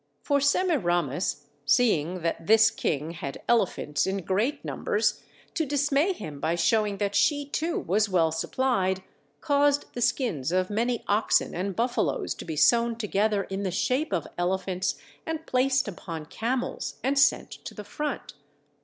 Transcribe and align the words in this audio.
For 0.23 0.41
Semiramis 0.41 1.45
seeing 1.63 2.23
that 2.23 2.47
this 2.47 2.71
king 2.71 3.11
had 3.11 3.43
elephants 3.47 4.07
in 4.07 4.23
great 4.25 4.65
numbers, 4.65 5.21
to 5.53 5.63
dismay 5.63 6.11
him 6.11 6.39
by 6.39 6.55
showing 6.55 6.97
that 6.97 7.13
she, 7.13 7.45
too, 7.45 7.77
was 7.79 8.09
well 8.09 8.31
supplied, 8.31 9.03
caused 9.41 9.93
the 9.93 10.01
skins 10.01 10.51
of 10.51 10.71
many 10.71 11.03
oxen 11.07 11.53
and 11.53 11.75
buffaloes 11.75 12.33
to 12.33 12.45
be 12.45 12.55
sewn 12.55 12.95
together 12.95 13.43
in 13.43 13.61
the 13.61 13.69
shape 13.69 14.11
of 14.11 14.25
elephants 14.39 14.95
and 15.23 15.45
placed 15.45 15.87
upon 15.87 16.25
camels 16.25 16.95
and 17.03 17.19
sent 17.19 17.51
to 17.51 17.75
the 17.75 17.83
front. 17.83 18.33